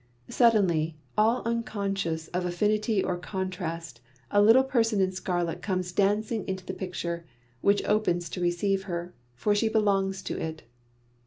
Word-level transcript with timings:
Suddenly, 0.31 0.97
all 1.15 1.43
unconscious 1.45 2.27
of 2.29 2.43
affinity 2.43 3.03
or 3.03 3.19
contrast, 3.19 4.01
a 4.31 4.41
little 4.41 4.63
person 4.63 4.99
in 4.99 5.11
scarlet 5.11 5.61
comes 5.61 5.91
dancing 5.91 6.43
into 6.47 6.65
the 6.65 6.73
picture, 6.73 7.23
which 7.61 7.83
opens 7.85 8.27
to 8.29 8.41
receive 8.41 8.85
her, 8.85 9.13
for 9.35 9.53
she 9.53 9.69
belongs 9.69 10.23
to 10.23 10.35
it. 10.41 10.63